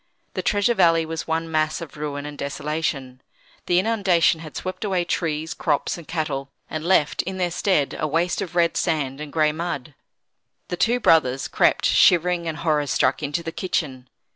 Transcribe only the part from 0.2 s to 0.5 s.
The